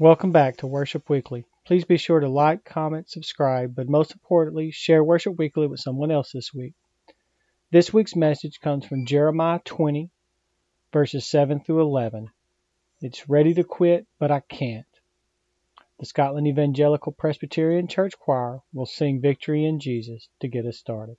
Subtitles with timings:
[0.00, 1.44] Welcome back to Worship Weekly.
[1.66, 6.10] Please be sure to like, comment, subscribe, but most importantly, share Worship Weekly with someone
[6.10, 6.72] else this week.
[7.70, 10.08] This week's message comes from Jeremiah 20,
[10.90, 12.30] verses 7 through 11.
[13.02, 14.86] It's ready to quit, but I can't.
[15.98, 21.18] The Scotland Evangelical Presbyterian Church Choir will sing Victory in Jesus to get us started.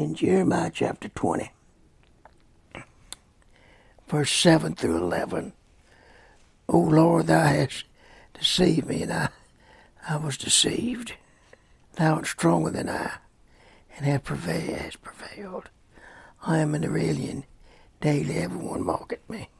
[0.00, 1.52] In Jeremiah chapter 20,
[4.08, 5.52] verse 7 through 11.
[6.68, 7.84] O Lord, thou hast
[8.32, 9.28] deceived me, and I,
[10.08, 11.14] I was deceived.
[11.96, 13.18] Thou art stronger than I,
[13.96, 15.68] and have prevailed.
[16.42, 17.44] I am an alien.
[18.00, 19.50] Daily everyone mock at me.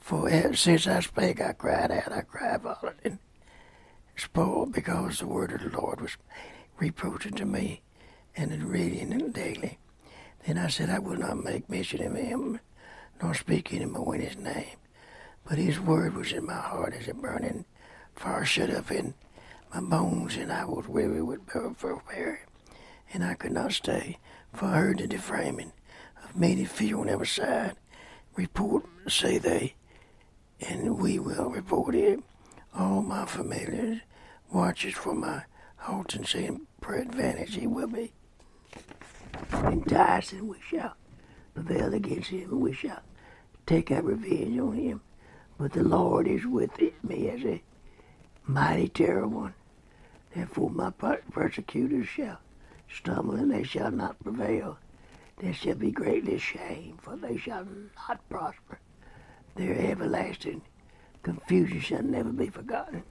[0.00, 3.18] For ever since I spake, I cried out, I cried violent, and
[4.16, 6.16] spoiled because the word of the Lord was
[6.80, 7.82] reproached to me
[8.36, 9.78] and in reading it daily.
[10.46, 12.60] Then I said, I will not make mention of him,
[13.22, 14.76] nor speak any more in his name.
[15.48, 17.64] But his word was in my heart as a burning
[18.14, 19.14] fire shut up in
[19.72, 22.40] my bones, and I was weary with fear,
[23.12, 24.18] and I could not stay,
[24.52, 25.72] for I heard the deframing
[26.22, 27.76] of many fear on every side.
[28.36, 29.74] Report, say they,
[30.60, 32.20] and we will report it.
[32.76, 34.00] All my familiars
[34.52, 35.44] watches for my
[35.76, 38.12] halt and saying, advantage he will be
[40.32, 40.96] and we shall
[41.54, 43.02] prevail against him and we shall
[43.66, 45.00] take our revenge on him.
[45.58, 46.70] But the Lord is with
[47.02, 47.62] me as a
[48.46, 49.54] mighty terror one.
[50.34, 52.40] Therefore my persecutors shall
[52.92, 54.78] stumble and they shall not prevail.
[55.38, 57.66] They shall be greatly ashamed, for they shall
[58.08, 58.78] not prosper.
[59.56, 60.62] Their everlasting
[61.22, 63.02] confusion shall never be forgotten.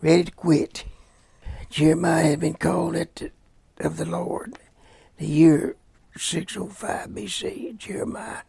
[0.00, 0.84] Ready to quit.
[1.68, 3.30] Jeremiah had been called at the,
[3.80, 4.58] of the Lord
[5.22, 5.76] the year
[6.16, 8.42] 605 BC, Jeremiah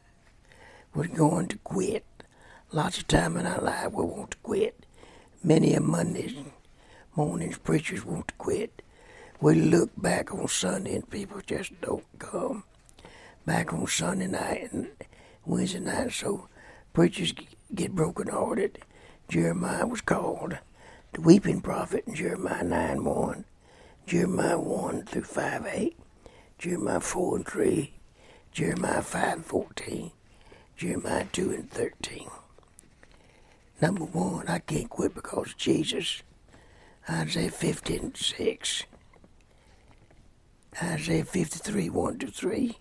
[0.95, 2.03] was going to quit.
[2.71, 4.87] Lots of time in our life we want to quit.
[5.43, 6.33] Many a Mondays
[7.15, 8.81] mornings preachers want to quit.
[9.39, 12.63] We look back on Sunday and people just don't come.
[13.45, 14.87] back on Sunday night and
[15.45, 16.49] Wednesday night, so
[16.91, 17.35] preachers
[17.75, 18.79] get broken hearted.
[19.29, 20.57] Jeremiah was called
[21.11, 23.45] the weeping prophet in Jeremiah 9 1,
[24.07, 25.97] Jeremiah 1 through 5 8,
[26.57, 27.94] Jeremiah 4 and 3,
[28.51, 30.11] Jeremiah 5 and 14,
[30.77, 32.29] Jeremiah 2 and 13.
[33.81, 36.23] Number one, I can't quit because Jesus.
[37.09, 38.83] Isaiah 15 6.
[40.81, 42.77] Isaiah 53 1 to 3.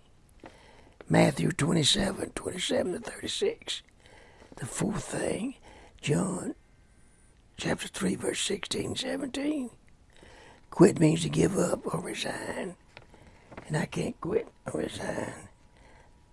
[1.08, 3.82] Matthew 27 27 to 36.
[4.56, 5.54] The fourth thing,
[6.00, 6.54] John
[7.56, 9.70] chapter 3, verse 16 17.
[10.70, 12.76] Quit means to give up or resign.
[13.66, 15.48] And I can't quit or resign.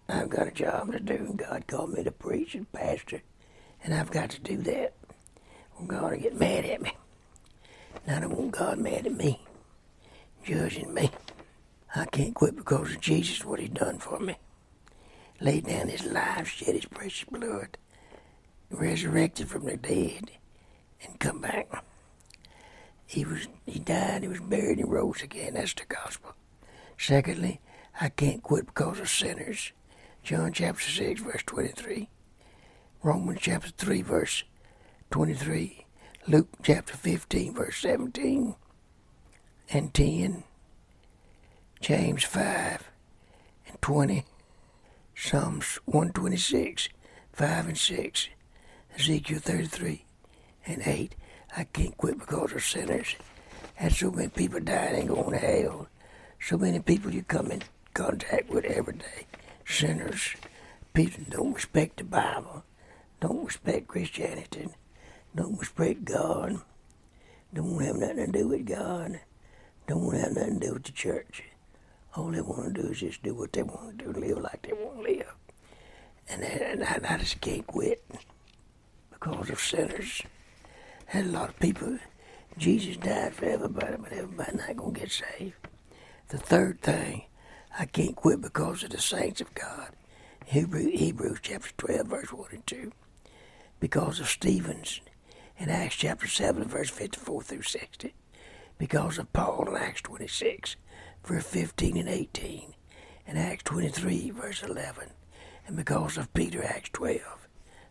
[0.07, 3.21] I've got a job to do, God called me to preach and pastor,
[3.83, 4.93] and I've got to do that.
[5.77, 6.97] Or God will get mad at me.
[8.05, 9.39] And I don't want God mad at me,
[10.43, 11.11] judging me.
[11.95, 14.35] I can't quit because of Jesus, what He done for me.
[15.39, 17.77] Laid down His life, shed His precious blood,
[18.71, 20.31] resurrected from the dead,
[21.03, 21.83] and come back.
[23.05, 25.53] He was He died, He was buried, and rose again.
[25.53, 26.33] That's the gospel.
[26.99, 27.61] Secondly,
[28.01, 29.71] I can't quit because of sinners.
[30.21, 32.09] John chapter 6, verse 23.
[33.01, 34.43] Romans chapter 3, verse
[35.09, 35.85] 23.
[36.27, 38.53] Luke chapter 15, verse 17
[39.71, 40.43] and 10.
[41.79, 42.91] James 5
[43.69, 44.25] and 20.
[45.15, 46.89] Psalms 126,
[47.31, 48.27] 5 and 6.
[48.97, 50.03] Ezekiel 33
[50.65, 51.15] and 8.
[51.55, 53.15] I can't quit because of sinners.
[53.75, 55.87] Had so many people dying and going to hell.
[56.39, 57.61] So many people you come in
[57.93, 59.27] contact with every day
[59.65, 60.35] sinners,
[60.93, 62.63] people don't respect the Bible,
[63.21, 64.67] don't respect Christianity,
[65.35, 66.59] don't respect God,
[67.53, 69.19] don't have nothing to do with God,
[69.87, 71.43] don't have nothing to do with the church.
[72.15, 74.63] All they want to do is just do what they want to do, live like
[74.63, 75.33] they want to live.
[76.29, 78.03] And, and I, I just can't quit
[79.11, 80.23] because of sinners.
[81.05, 81.99] Had a lot of people.
[82.57, 85.68] Jesus died for everybody, but everybody not to get saved.
[86.29, 87.23] The third thing
[87.79, 89.89] I can't quit because of the saints of God.
[90.45, 92.91] Hebrew, Hebrews chapter 12, verse 1 and 2.
[93.79, 95.01] Because of Stevens
[95.57, 98.13] in Acts chapter 7, verse 54 through 60.
[98.77, 100.75] Because of Paul in Acts 26,
[101.25, 102.75] verse 15 and 18.
[103.25, 105.09] And Acts 23, verse 11.
[105.65, 107.21] And because of Peter, Acts 12,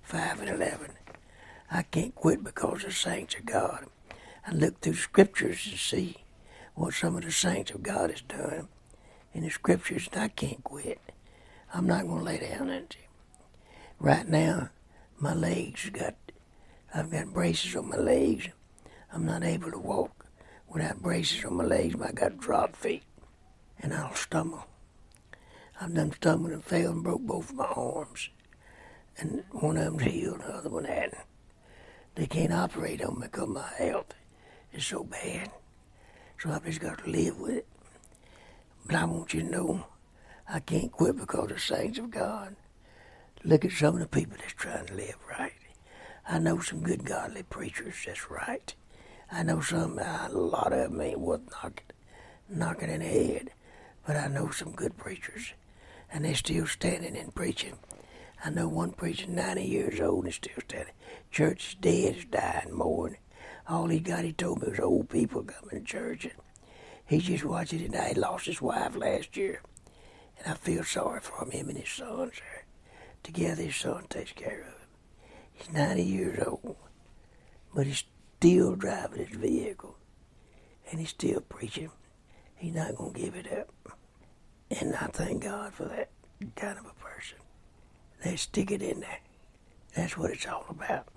[0.03, 0.93] 5 and 11.
[1.73, 3.87] I can't quit because of the saints of God.
[4.47, 6.19] I look through scriptures to see
[6.79, 8.69] what some of the saints of God has done
[9.33, 11.01] in the scriptures, and I can't quit.
[11.75, 12.97] I'm not going to lay down it.
[13.99, 14.71] Right now,
[15.19, 16.15] my legs got,
[16.95, 18.49] I've got braces on my legs.
[19.13, 20.27] I'm not able to walk
[20.69, 21.97] without braces on my legs.
[22.01, 23.03] I got drop feet,
[23.81, 24.65] and I'll stumble.
[25.81, 28.31] I've done stumbled and fell and broke both of my arms,
[29.19, 31.17] and one of them's healed, the other one hadn't.
[32.15, 34.15] They can't operate on me because my health
[34.73, 35.51] is so bad.
[36.39, 37.67] So I've just got to live with it.
[38.87, 39.87] But I want you to know
[40.49, 42.55] I can't quit because of the saints of God.
[43.45, 45.53] Look at some of the people that's trying to live right.
[46.29, 48.75] I know some good godly preachers that's right.
[49.33, 51.87] I know some, a lot of them ain't worth knocking,
[52.49, 53.51] knocking in the head.
[54.07, 55.53] But I know some good preachers,
[56.11, 57.79] and they're still standing and preaching.
[58.45, 60.95] I know one preacher, 90 years old, and still standing.
[61.31, 63.19] Church is dead, is dying, mourning.
[63.69, 66.25] All he got, he told me, was old people coming to church.
[66.25, 66.33] And
[67.09, 68.05] He's just watching it now.
[68.05, 69.63] He lost his wife last year.
[70.39, 72.35] And I feel sorry for him, him and his sons.
[73.23, 74.89] Together, his son takes care of him.
[75.53, 76.77] He's 90 years old,
[77.75, 78.05] but he's
[78.39, 79.97] still driving his vehicle.
[80.91, 81.91] And he's still preaching.
[82.57, 83.99] He's not going to give it up.
[84.71, 86.11] And I thank God for that
[86.57, 87.39] kind of a person.
[88.23, 89.21] They stick it in there.
[89.95, 91.09] That's what it's all about.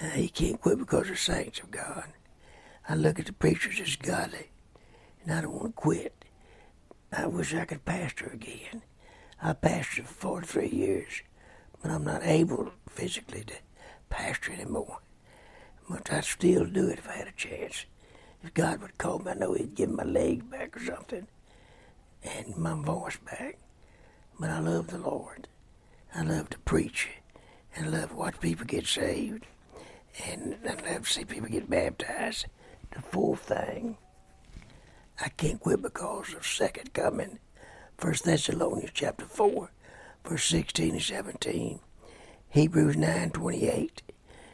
[0.00, 2.06] And he can't quit because of saints of God.
[2.88, 4.50] I look at the preachers as godly
[5.22, 6.24] and I don't want to quit.
[7.12, 8.82] I wish I could pastor again.
[9.42, 11.22] I pastored for 43 years,
[11.82, 13.54] but I'm not able physically to
[14.08, 14.98] pastor anymore.
[15.88, 17.84] But I'd still do it if I had a chance.
[18.42, 21.26] If God would call me, I know He'd give my legs back or something,
[22.22, 23.58] and my voice back.
[24.38, 25.48] But I love the Lord.
[26.14, 27.08] I love to preach,
[27.74, 29.46] and I love to watch people get saved,
[30.24, 32.46] and I love to see people get baptized.
[32.92, 33.96] The fourth thing
[35.22, 37.38] I can't quit because of second coming.
[37.98, 39.70] First Thessalonians chapter 4,
[40.24, 41.80] verse 16 and 17.
[42.48, 44.02] Hebrews 9, 28.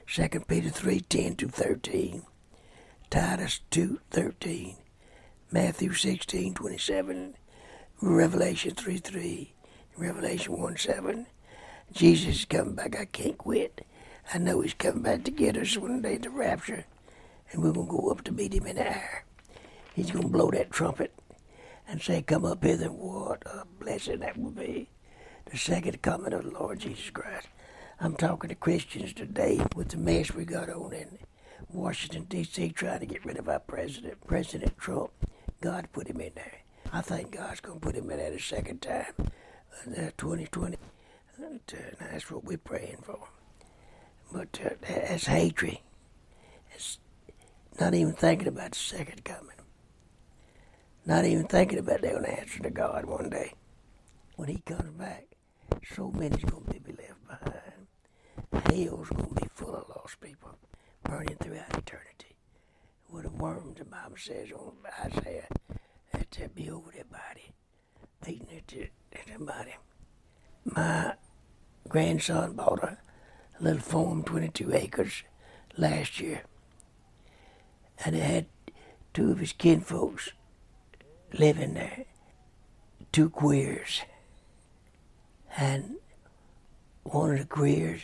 [0.08, 2.22] 2 Peter 3, 10 to 13.
[3.10, 4.76] Titus 2, 13.
[5.52, 7.34] Matthew 16, 27.
[8.02, 9.54] Revelation 3, 3.
[9.96, 11.26] Revelation 1 7.
[11.92, 12.98] Jesus is coming back.
[12.98, 13.86] I can't quit.
[14.34, 16.84] I know he's coming back to get us one day to rapture,
[17.52, 19.24] and we're going to go up to meet him in the air.
[19.94, 21.14] He's going to blow that trumpet
[21.86, 22.88] and say, Come up hither.
[22.88, 24.88] What a blessing that will be.
[25.50, 27.46] The second coming of the Lord Jesus Christ.
[28.00, 31.18] I'm talking to Christians today with the mess we got on in
[31.72, 35.12] Washington, D.C., trying to get rid of our president, President Trump.
[35.60, 36.58] God put him in there.
[36.92, 40.76] I think God's going to put him in there the second time, uh, 2020.
[41.38, 43.28] And, uh, that's what we're praying for.
[44.32, 45.78] But uh, that's hatred.
[46.74, 46.98] It's
[47.80, 49.50] not even thinking about the second coming.
[51.04, 53.54] Not even thinking about they're going to answer to God one day.
[54.34, 55.26] When he comes back,
[55.94, 57.86] so many's going to be left behind.
[58.66, 60.58] Hell's going to be full of lost people,
[61.04, 62.36] burning throughout eternity.
[63.08, 64.72] What the worms, the Bible says on
[65.04, 65.46] Isaiah,
[66.12, 67.52] that to be over their body,
[68.26, 69.76] eating it at their body.
[70.64, 71.14] My
[71.88, 72.98] grandson bought a
[73.58, 75.22] a little farm, 22 acres,
[75.76, 76.42] last year.
[78.04, 78.46] And it had
[79.14, 80.30] two of his kinfolks
[81.32, 82.04] living there,
[83.12, 84.02] two queers.
[85.56, 85.96] And
[87.02, 88.02] one of the queers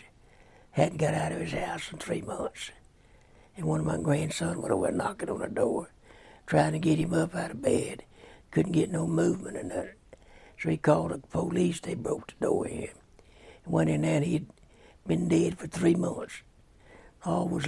[0.72, 2.70] hadn't got out of his house in three months.
[3.56, 5.90] And one of my grandsons went over knocking on the door,
[6.46, 8.04] trying to get him up out of bed.
[8.50, 9.94] Couldn't get no movement or nothing.
[10.58, 11.80] So he called the police.
[11.80, 12.88] They broke the door in.
[13.66, 14.46] Went in there and he'd
[15.06, 16.42] been dead for three months.
[17.24, 17.66] All was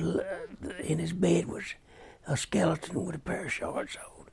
[0.81, 1.75] in his bed was
[2.27, 4.27] a skeleton with a pair of shorts on.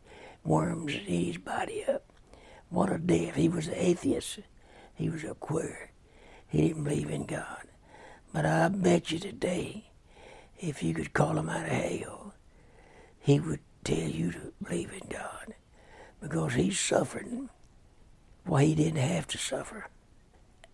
[0.43, 2.03] Worms ate his body up.
[2.69, 3.35] What a death.
[3.35, 4.39] He was an atheist.
[4.95, 5.91] He was a queer.
[6.47, 7.67] He didn't believe in God.
[8.33, 9.91] But I bet you today,
[10.59, 12.33] if you could call him out of hell,
[13.19, 15.53] he would tell you to believe in God.
[16.21, 17.49] Because he's suffering
[18.45, 19.87] why he didn't have to suffer.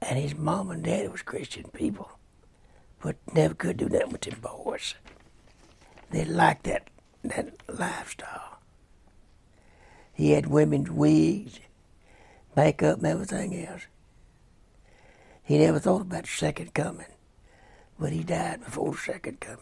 [0.02, 2.17] And his mom and dad was Christian people
[3.02, 4.96] but never could do nothing with them boys.
[6.12, 6.90] They liked that
[7.24, 8.60] that lifestyle.
[10.14, 11.60] He had women's wigs,
[12.56, 13.84] makeup, and everything else.
[15.44, 17.06] He never thought about the second coming,
[18.00, 19.60] but he died before the second coming.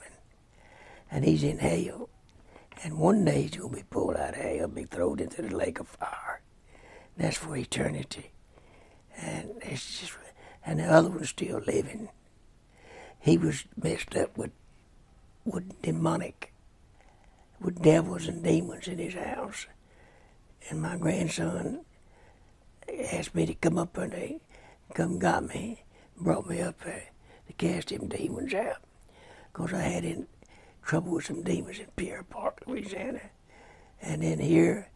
[1.12, 2.10] And he's in hell.
[2.84, 5.56] And one day he's to be pulled out of hell and be thrown into the
[5.56, 6.42] lake of fire.
[7.18, 8.32] that's for eternity.
[9.18, 10.14] And it's just,
[10.66, 12.10] and the other one's still living
[13.26, 14.52] he was messed up with
[15.46, 16.54] with demonic,
[17.60, 19.66] with devils and demons in his house.
[20.70, 21.86] And my grandson
[23.12, 24.30] asked me to come up there,
[24.94, 25.84] come got me,
[26.20, 27.06] brought me up there
[27.48, 28.82] to cast them demons out.
[29.52, 30.28] Because I had in
[30.84, 33.22] trouble with some demons in Pierre Part, Louisiana.
[34.02, 34.90] And then here,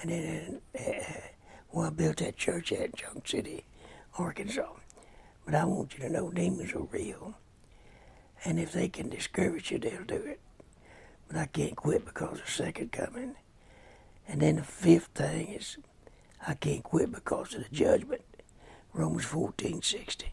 [0.00, 1.20] and then uh,
[1.70, 3.64] when I built that church at Junction City,
[4.18, 4.72] Arkansas.
[5.44, 7.34] But I want you to know demons are real.
[8.44, 10.40] And if they can discourage you, they'll do it.
[11.28, 13.36] But I can't quit because of second coming.
[14.28, 15.78] And then the fifth thing is
[16.46, 18.22] I can't quit because of the judgment.
[18.92, 20.32] Romans 14, 60.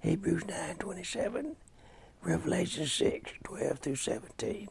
[0.00, 1.56] Hebrews 9, 27.
[2.22, 4.68] Revelation 6, 12 through 17.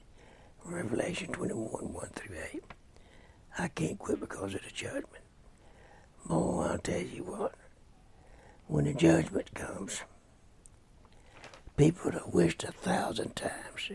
[0.66, 2.64] Revelation 21, 1 through 8.
[3.58, 5.24] I can't quit because of the judgment.
[6.26, 7.56] More, I'll tell you what.
[8.68, 10.02] When the judgment comes,
[11.78, 13.92] people would have wished a thousand times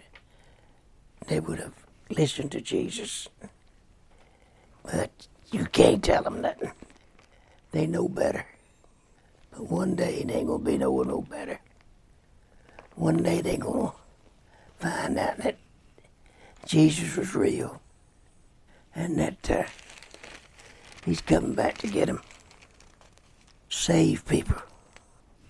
[1.26, 1.74] they would have
[2.10, 3.28] listened to Jesus.
[4.84, 5.10] But
[5.50, 6.72] you can't tell them nothing.
[7.72, 8.46] They know better.
[9.50, 11.60] But one day they ain't gonna be no no better.
[12.96, 13.92] One day they gonna
[14.78, 15.56] find out that
[16.66, 17.80] Jesus was real
[18.94, 19.64] and that uh,
[21.04, 22.20] he's coming back to get them.
[23.68, 24.60] Save people.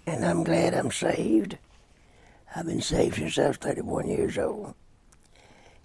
[0.06, 1.58] And I'm glad I'm saved.
[2.54, 4.75] I've been saved since I was 31 years old.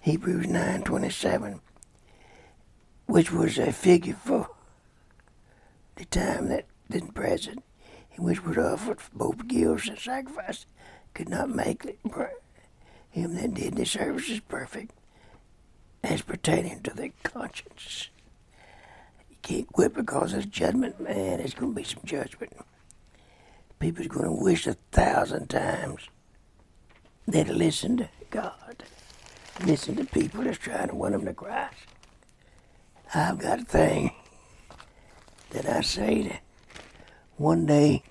[0.02, 1.62] Hebrews 9:27,
[3.06, 4.50] which was a figure for
[5.96, 7.64] the time that then present,
[8.16, 10.66] in which was offered both gifts and sacrifice,
[11.14, 12.00] could not make it,
[13.12, 14.92] him that did the services perfect,
[16.04, 18.10] as pertaining to their conscience.
[19.30, 21.38] You can't quit because there's judgment, man.
[21.38, 22.54] There's going to be some judgment.
[23.80, 26.10] People's going to wish a thousand times
[27.28, 28.84] they'd listen to God,
[29.66, 31.76] listen to people that's trying to win them to Christ.
[33.14, 34.12] I've got a thing
[35.52, 36.42] that I say that
[37.38, 38.04] one day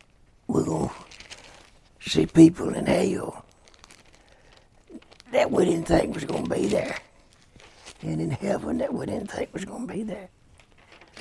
[0.46, 3.44] we're going to see people in hell
[5.32, 6.96] that we didn't think was going to be there.
[8.02, 10.28] And in heaven that we didn't think was going to be there.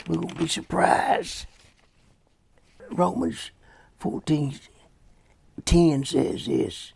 [0.08, 1.48] We're going to be surprised.
[2.92, 3.52] Romans
[4.00, 4.60] 14
[5.64, 6.94] 10 says this.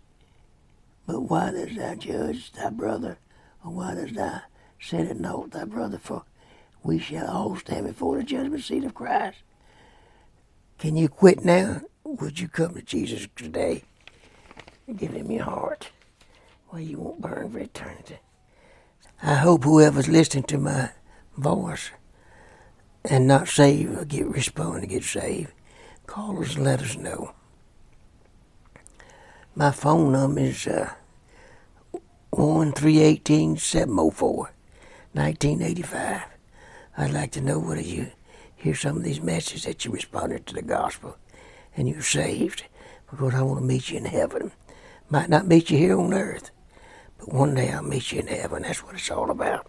[1.10, 3.18] But why does thou judge thy brother,
[3.66, 4.42] or why does thou
[4.80, 5.98] set it not thy brother?
[5.98, 6.22] For
[6.84, 9.40] we shall all stand before the judgment seat of Christ.
[10.78, 11.82] Can you quit now?
[12.04, 13.82] Would you come to Jesus today
[14.86, 15.90] and give him your heart?
[16.72, 18.20] Well, you won't burn for eternity.
[19.24, 20.92] I hope whoever's listening to my
[21.36, 21.90] voice
[23.04, 25.54] and not saved will get respond to get saved.
[26.06, 27.34] Call us and let us know.
[29.56, 30.94] My phone number is uh,
[32.32, 34.54] 1 704
[35.14, 36.22] 1985.
[36.98, 38.12] I'd like to know whether you
[38.56, 41.18] hear some of these messages that you responded to the gospel
[41.76, 42.66] and you're saved
[43.10, 44.52] because I want to meet you in heaven.
[45.10, 46.52] Might not meet you here on earth,
[47.18, 48.62] but one day I'll meet you in heaven.
[48.62, 49.68] That's what it's all about.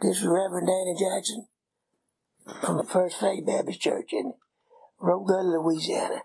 [0.00, 1.46] This is Reverend Danny Jackson
[2.60, 4.32] from the First Faith Baptist Church in
[5.00, 6.22] Rogulla, Louisiana,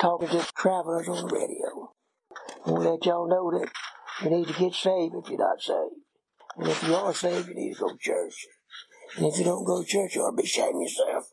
[0.00, 1.65] talking to travelers on the radio.
[2.66, 3.70] To let y'all know that
[4.22, 5.94] you need to get saved if you're not saved.
[6.56, 8.46] And if you are saved, you need to go to church.
[9.16, 11.30] And if you don't go to church, you ought to be ashamed yourself.